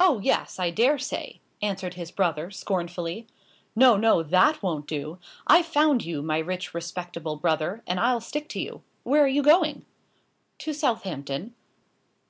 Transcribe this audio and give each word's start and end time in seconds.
"Oh, 0.00 0.18
yes, 0.18 0.58
I 0.58 0.70
dare 0.70 0.96
say!" 0.96 1.42
answered 1.60 1.92
his 1.92 2.10
brother, 2.10 2.50
scornfully; 2.50 3.26
"no, 3.76 3.98
no, 3.98 4.22
that 4.22 4.62
won't 4.62 4.86
do. 4.86 5.18
I've 5.46 5.66
found 5.66 6.02
you, 6.06 6.22
my 6.22 6.38
rich 6.38 6.72
respectable 6.72 7.36
brother, 7.36 7.82
and 7.86 8.00
I'll 8.00 8.22
stick 8.22 8.48
to 8.48 8.58
you. 8.58 8.80
Where 9.02 9.22
are 9.24 9.28
you 9.28 9.42
going?" 9.42 9.84
"To 10.60 10.72
Southampton." 10.72 11.54